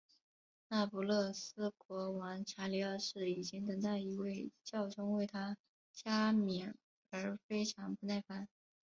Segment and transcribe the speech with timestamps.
[0.67, 5.57] 那不勒斯国王查理二世已经等待一位教宗为他
[5.93, 6.75] 加冕
[7.11, 8.49] 而非常不耐烦。